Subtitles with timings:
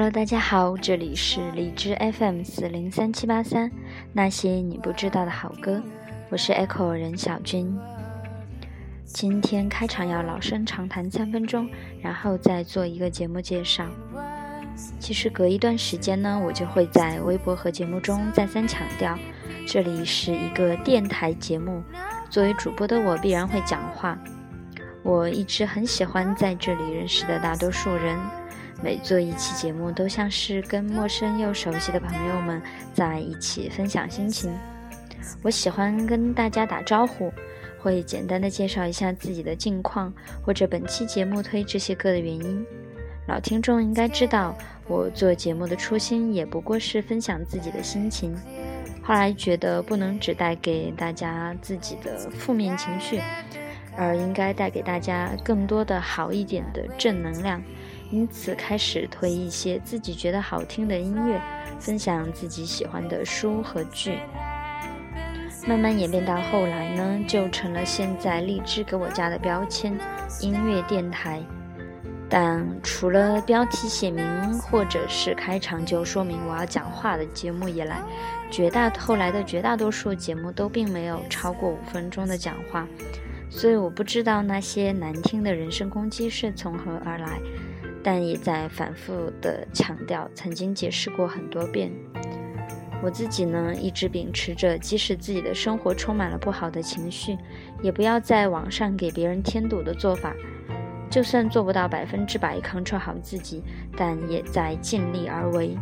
[0.00, 3.70] Hello，大家好，这里是荔枝 FM 四零三七八三，
[4.14, 5.82] 那些你不知道的好歌，
[6.30, 7.78] 我是 Echo 任小军。
[9.04, 11.68] 今天开场要老生常谈三分钟，
[12.00, 13.84] 然后再做一个节目介绍。
[14.98, 19.18] 其实隔一段时间呢，我就会在微博和节目中再三强调，
[19.66, 21.82] 这里是一个电台节目，
[22.30, 24.18] 作为主播的我必然会讲话。
[25.02, 28.18] 我一直很喜欢在这里认识的大多数人。
[28.82, 32.60] 每做一期节目，都像是跟陌生又熟悉的朋友们
[32.94, 34.50] 在一起分享心情。
[35.42, 37.30] 我喜欢跟大家打招呼，
[37.78, 40.12] 会简单的介绍一下自己的近况，
[40.42, 42.64] 或者本期节目推这些歌的原因。
[43.28, 44.56] 老听众应该知道，
[44.88, 48.34] 我做节目的初心也不过是分享自己的心情。
[49.02, 53.20] 后来觉得不能只带给大家自己的负面情绪，
[53.96, 57.62] 而应该带给大家更多的好一点的正能量。
[58.10, 61.40] 因此，开始推一些自己觉得好听的音乐，
[61.78, 64.18] 分享自己喜欢的书和剧。
[65.66, 69.96] 慢慢演变到后来呢，就成了现在荔枝给我加的标签——
[70.40, 71.40] 音乐电台。
[72.28, 74.24] 但除了标题写明
[74.60, 78.00] 或者是开场就说明我要讲话的节目以来，
[78.50, 82.88] 绝大后来的绝大多数节目都并没有超过五分钟的讲话。
[83.50, 87.40] 所以，我不知道那些难听的人身攻击是从何而来。
[88.02, 91.90] 但也在反复的强调，曾经解释过很多遍。
[93.02, 97.36] 我自己呢，一直秉持着，即使自己的生活充满了不好的情绪，
[97.82, 100.34] 也不要在网上给别人添堵的做法。
[101.10, 103.62] 就算做不到百分之百 control 好自己，
[103.96, 105.76] 但也在尽力而为。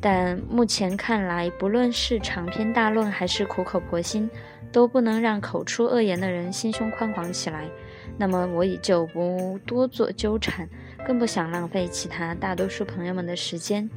[0.00, 4.28] 但目前看来，不论是长篇大论，还是苦口婆心，
[4.72, 7.68] 都不能让口出恶言的人心胸宽广起来。
[8.16, 10.68] 那么，我也就不多做纠缠。
[11.06, 13.90] 更不想浪费其他大多数朋友们的时间。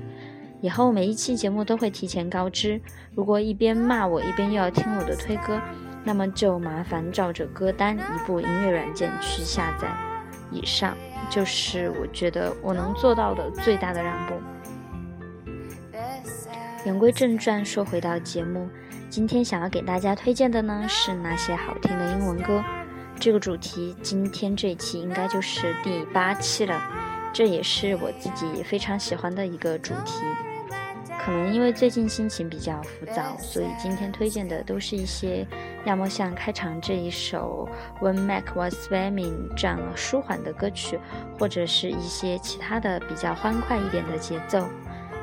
[0.60, 2.82] 以后每一期节目都会提前告知。
[3.16, 5.62] 如果一边骂我一边又要听我的推歌，
[6.04, 9.88] 那么就麻烦照着歌单一部音乐软件去下载。
[10.52, 10.98] 以上
[11.30, 14.34] 就是我觉得我能做到的最大的让步。
[16.86, 18.68] 言归正传，说回到节目，
[19.10, 22.64] 今天想要给大家推荐的呢是那些好听的英文歌。
[23.20, 26.82] 这个主题，今天这一期应该就是第八期了，
[27.34, 30.22] 这也是我自己非常喜欢的一个主题。
[31.20, 35.46] 可能因为最近心情比较浮躁，所以今天推荐的都是一些
[35.84, 37.68] 要么像开场这一首
[38.06, 41.00] 《When Mac Was Swimming》这样舒缓的歌曲，
[41.38, 44.66] 或者是一些其他的比较欢快一点的节奏。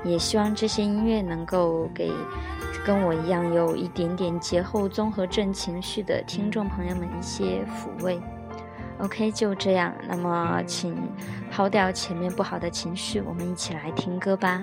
[0.05, 2.13] 也希望这些音乐能够给。
[2.85, 8.21] 跟我一样有一点点节后综合症情绪的听众朋友们一些抚慰。
[8.99, 10.95] OK，就这样，那么请
[11.51, 14.63] 抛掉前面不好的情绪，我们一起来听歌吧。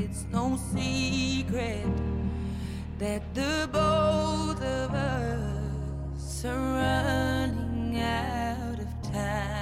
[0.00, 1.84] It's no secret
[3.00, 9.58] that the both of us are running out of time.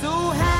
[0.00, 0.51] So.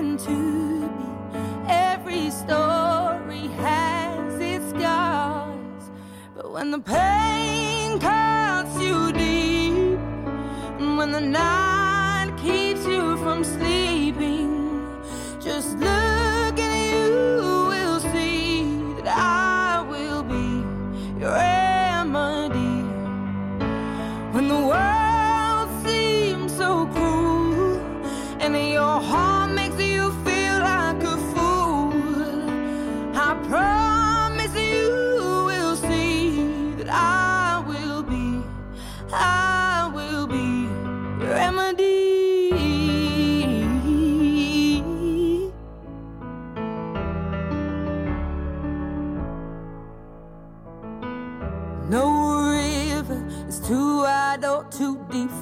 [0.00, 1.40] to be.
[1.68, 5.90] Every story has its scars,
[6.34, 9.98] but when the pain cuts you deep,
[10.78, 15.02] and when the night keeps you from sleeping,
[15.38, 15.99] just look.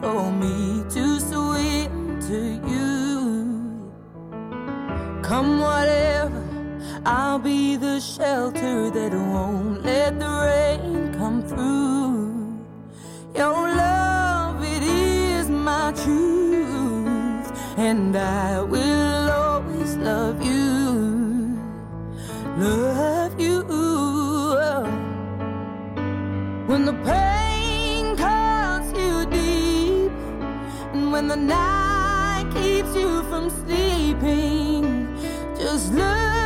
[0.01, 2.39] for me to swim to
[2.73, 2.89] you.
[5.23, 6.45] Come whatever,
[7.05, 12.59] I'll be the shelter that won't let the rain come through.
[13.35, 18.88] Your love, it is my truth, and I will.
[35.89, 36.38] Just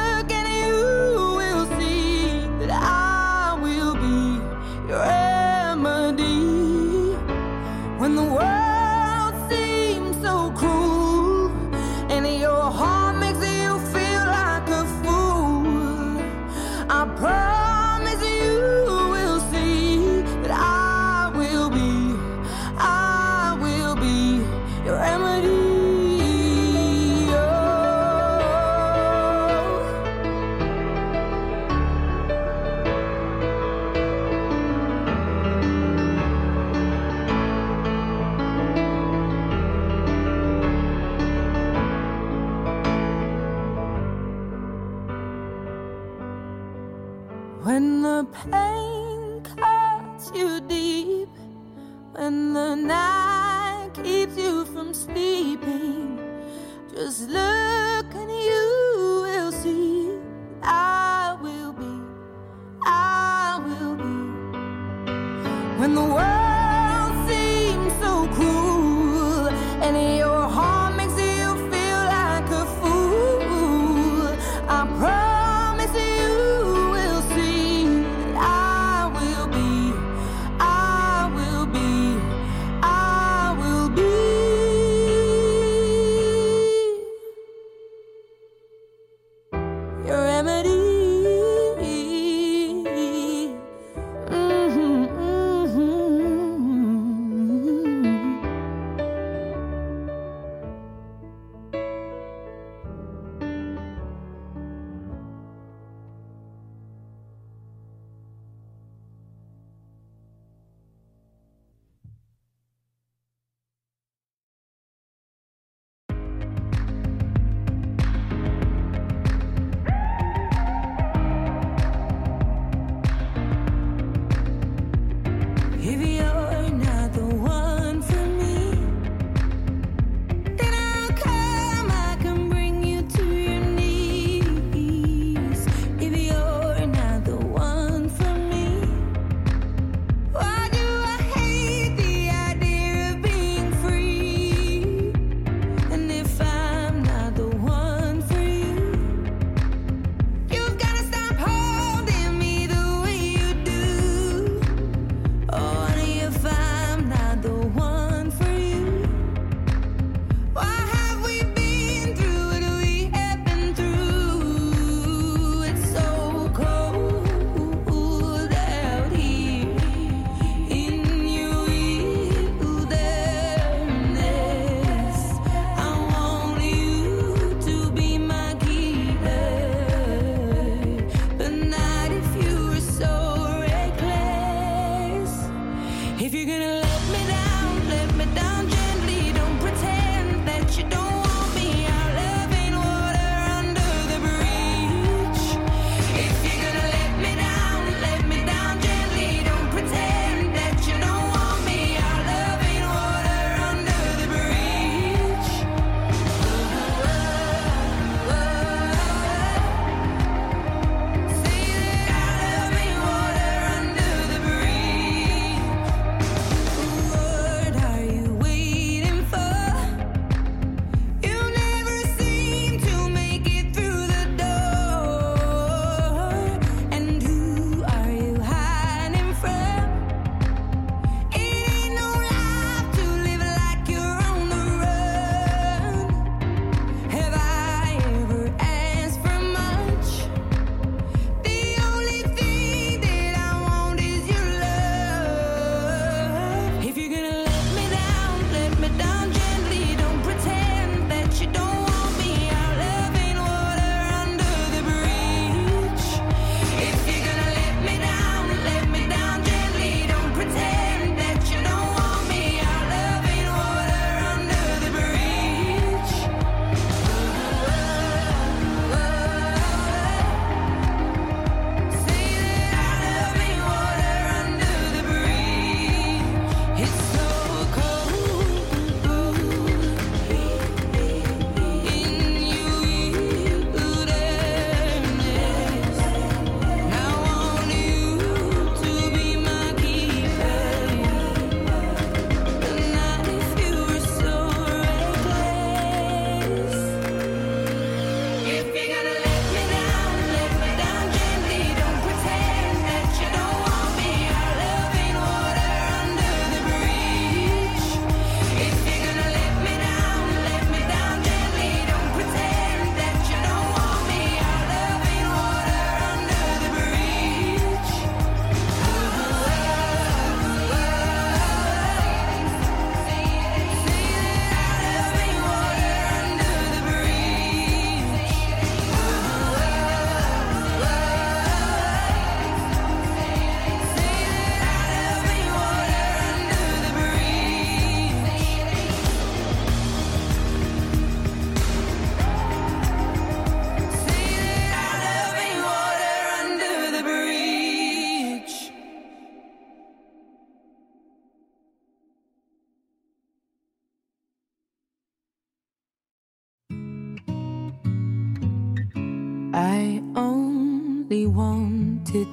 [186.45, 188.72] you're gonna let me down, let me down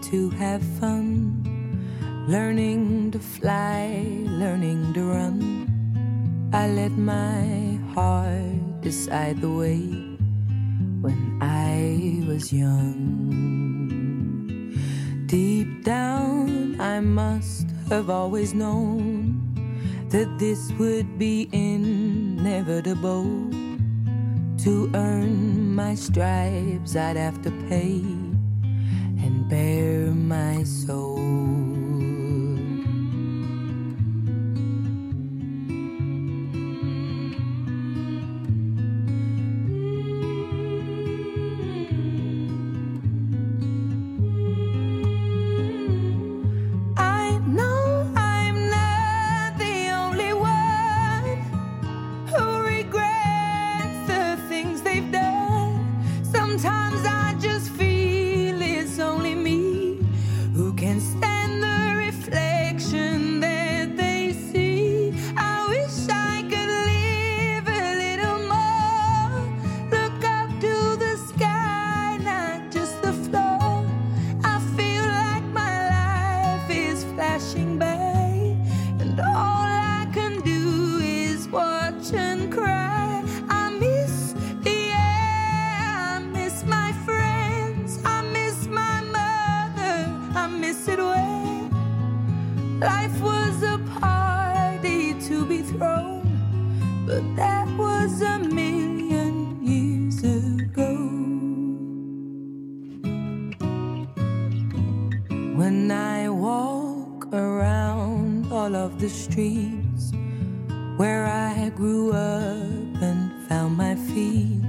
[0.04, 1.44] to have fun,
[2.28, 6.50] learning to fly, learning to run.
[6.54, 9.80] I let my heart decide the way
[11.02, 13.00] when I was young.
[15.28, 19.46] Deep down, I must have always known
[20.10, 23.26] that this would be inevitable.
[24.64, 28.02] To earn my stripes, I'd have to pay
[29.50, 31.09] bare my soul.
[109.00, 110.12] The streets
[110.98, 114.62] where I grew up and found my feet.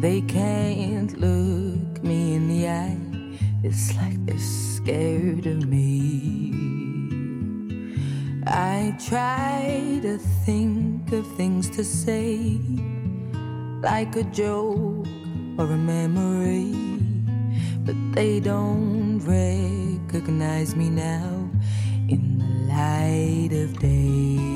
[0.00, 2.96] They can't look me in the eye.
[3.62, 6.54] It's like they're scared of me.
[8.46, 12.58] I try to think of things to say,
[13.82, 15.06] like a joke
[15.58, 16.72] or a memory,
[17.84, 19.20] but they don't
[20.12, 21.48] recognize me now
[22.08, 24.51] in the light of day.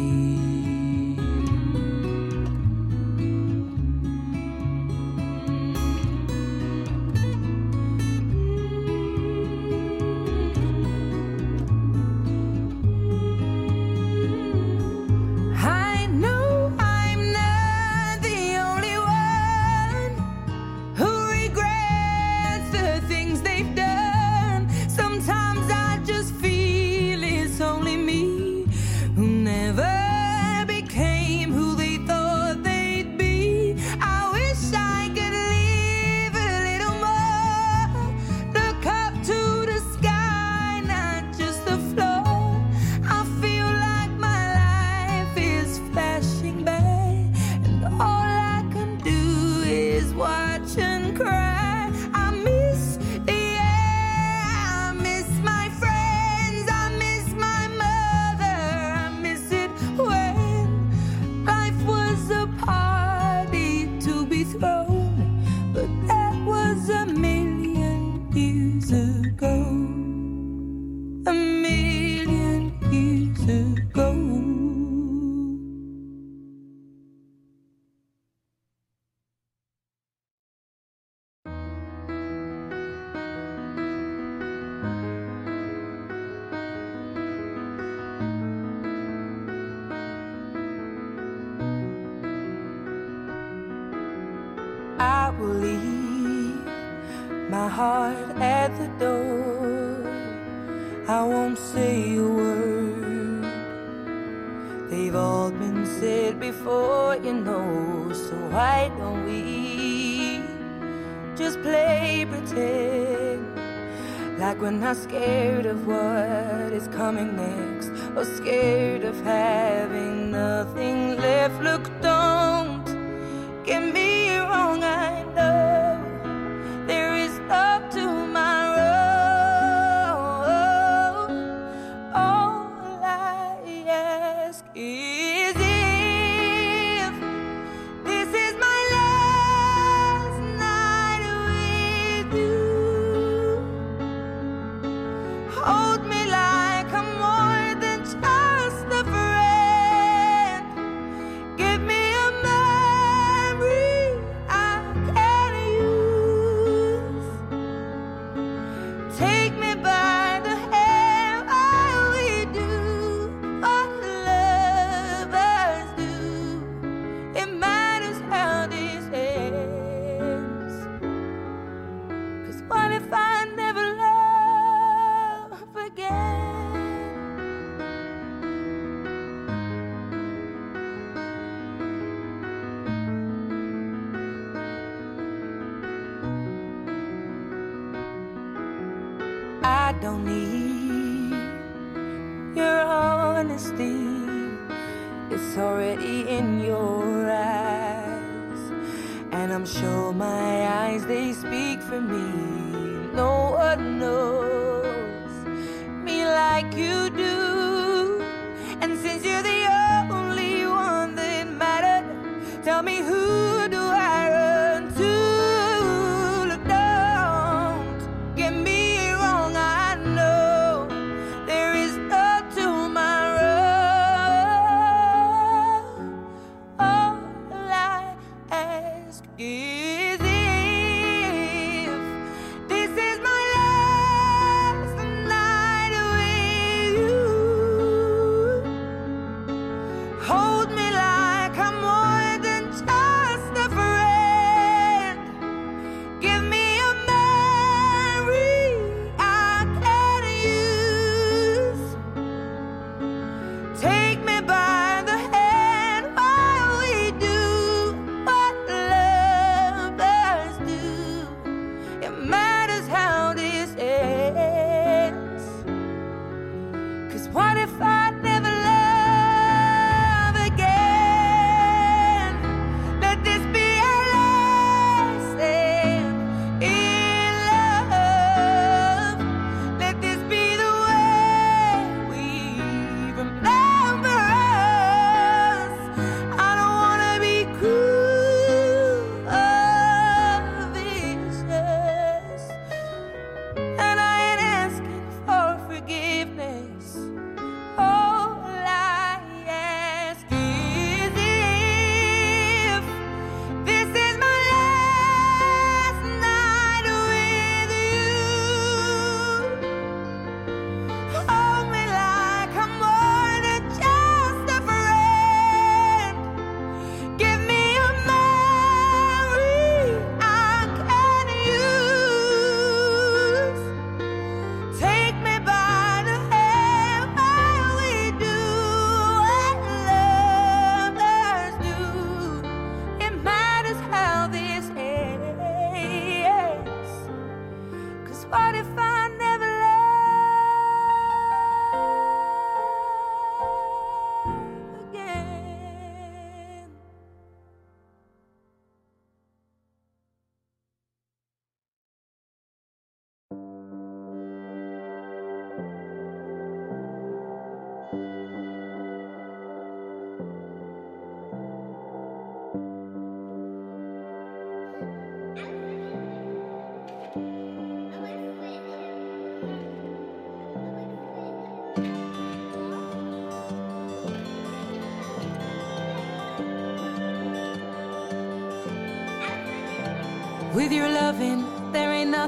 [338.31, 338.96] Spotify.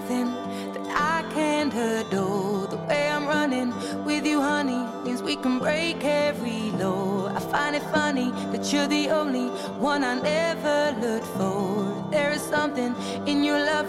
[0.08, 2.66] nothing that I can't adore.
[2.66, 7.28] The way I'm running with you, honey, means we can break every law.
[7.34, 12.08] I find it funny that you're the only one I never looked for.
[12.10, 12.94] There is something
[13.26, 13.87] in your love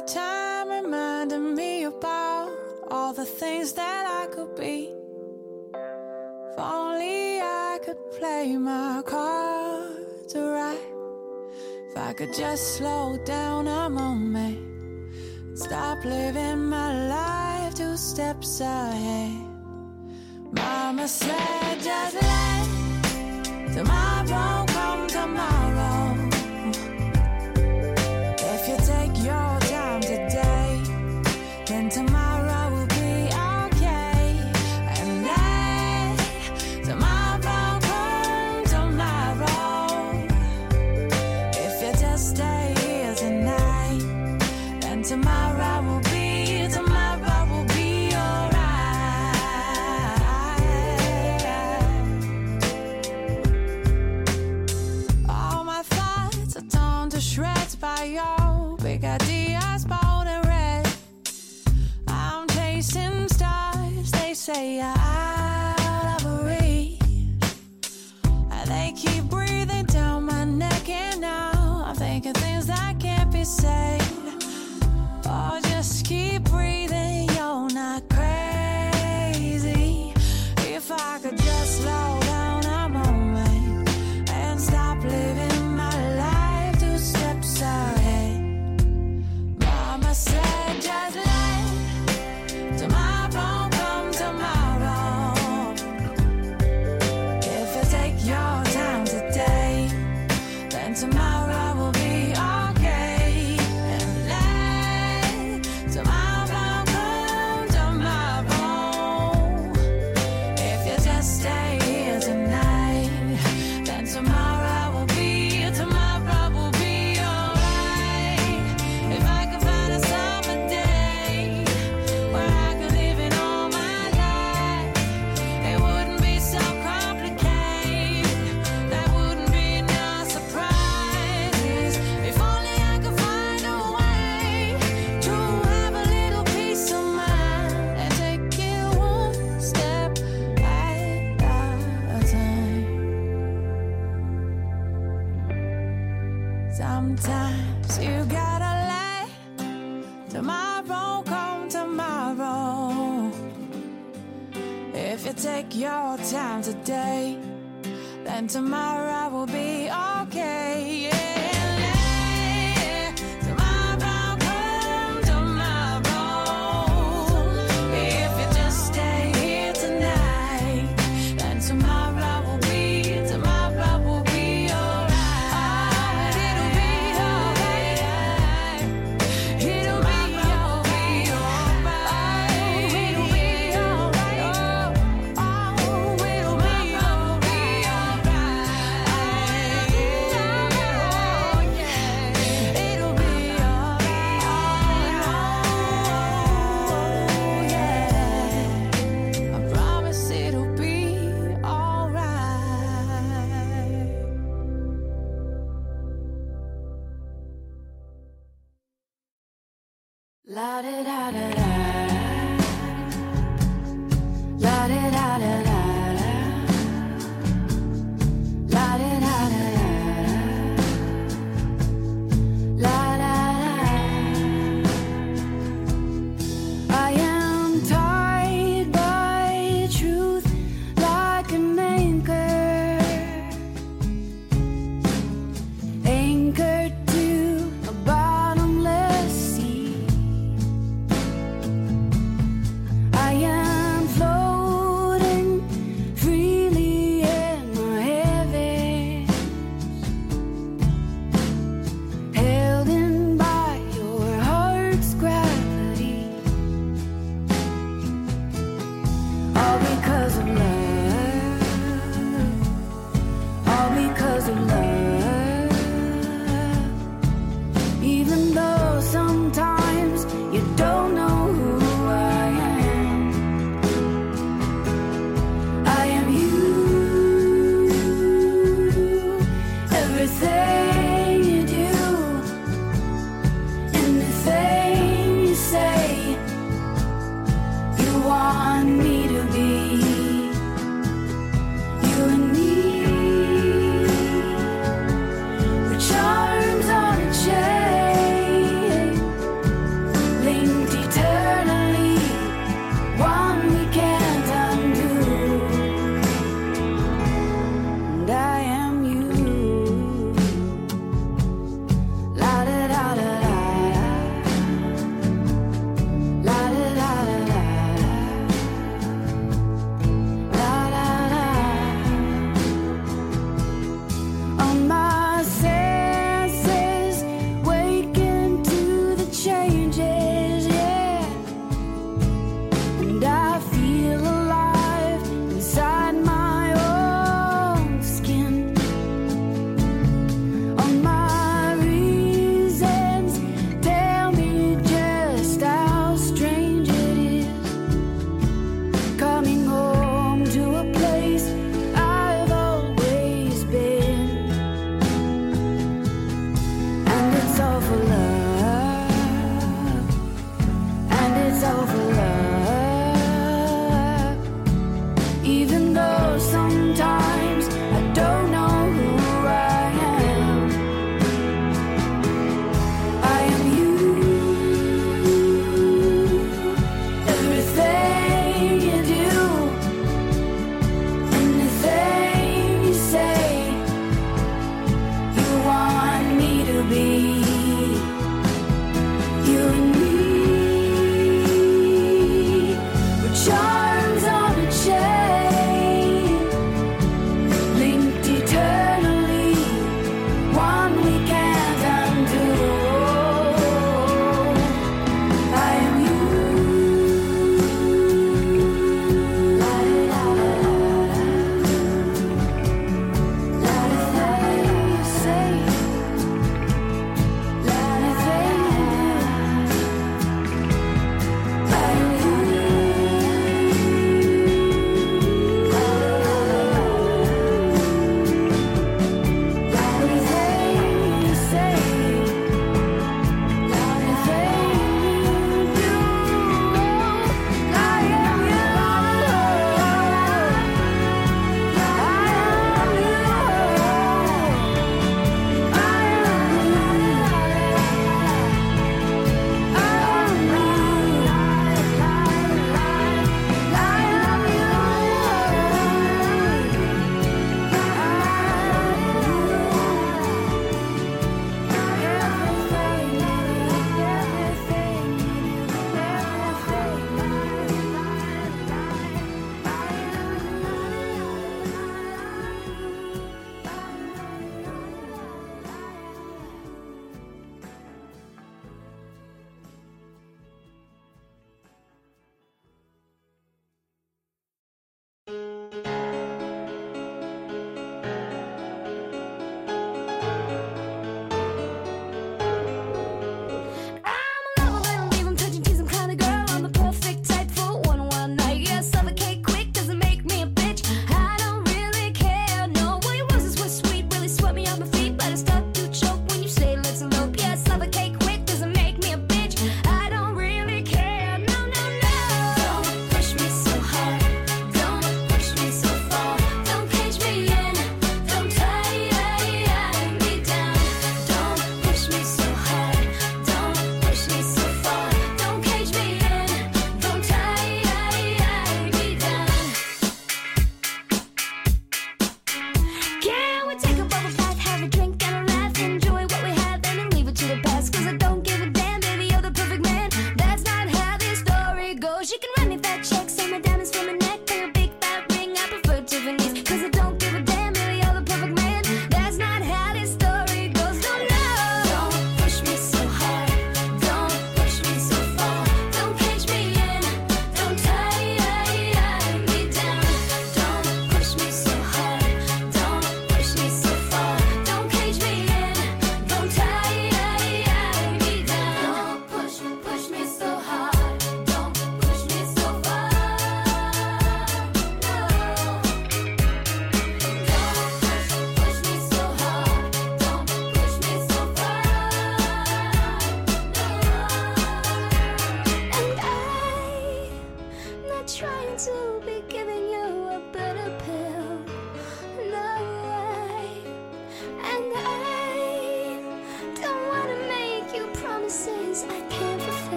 [0.00, 2.50] the time reminding me about
[2.90, 4.92] all the things that I could be.
[6.50, 10.86] If only I could play my cards right.
[11.88, 14.58] If I could just slow down a moment,
[15.54, 19.32] stop living my life two steps ahead.
[20.52, 25.55] Mama said, just let tomorrow come tomorrow.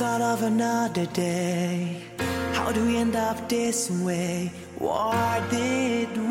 [0.00, 2.02] Thought of another day.
[2.54, 4.50] How do we end up this way?
[4.78, 6.29] What did we?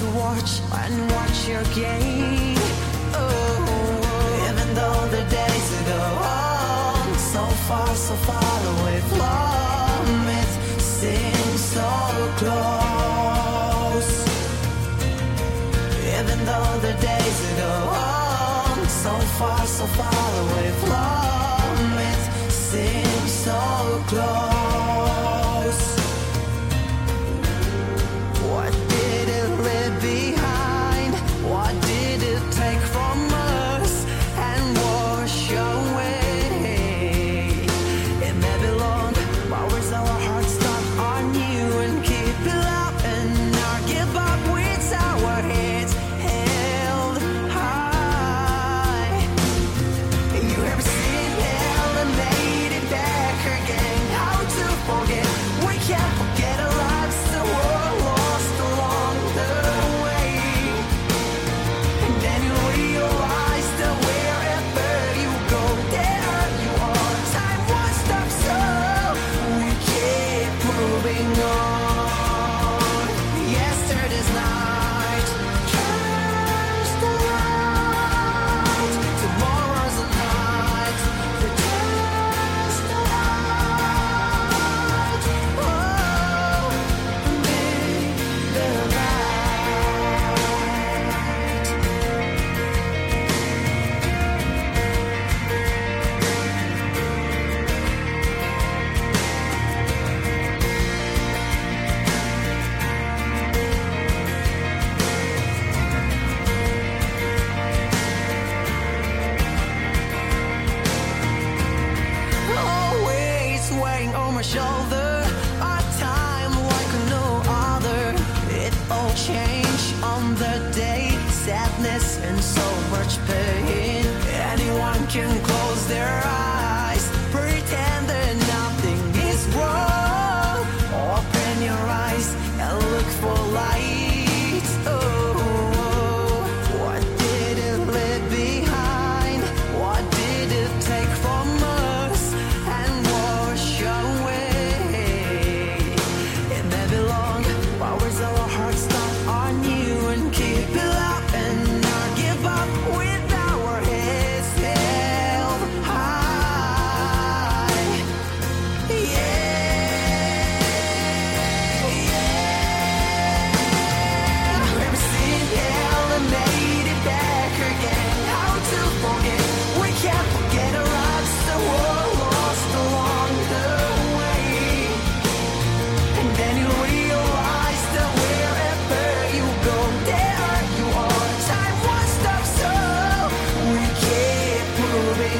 [0.00, 2.56] to watch and watch your game.
[3.12, 11.60] Oh, even though the days go on so far, so far away from it, seems
[11.76, 11.90] so
[12.40, 14.12] close.
[16.18, 23.60] Even though the days go on so far, so far away from it, seems so
[24.08, 24.49] close.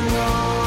[0.09, 0.60] going.